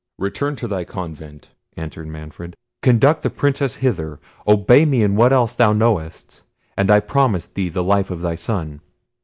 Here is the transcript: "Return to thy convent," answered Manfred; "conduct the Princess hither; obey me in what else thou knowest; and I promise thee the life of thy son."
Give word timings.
"Return 0.17 0.55
to 0.55 0.67
thy 0.67 0.83
convent," 0.83 1.49
answered 1.77 2.07
Manfred; 2.07 2.55
"conduct 2.81 3.21
the 3.21 3.29
Princess 3.29 3.75
hither; 3.75 4.19
obey 4.47 4.83
me 4.83 5.03
in 5.03 5.15
what 5.15 5.31
else 5.31 5.53
thou 5.53 5.73
knowest; 5.73 6.41
and 6.75 6.89
I 6.89 6.99
promise 6.99 7.45
thee 7.45 7.69
the 7.69 7.83
life 7.83 8.09
of 8.09 8.21
thy 8.21 8.33
son." 8.33 8.81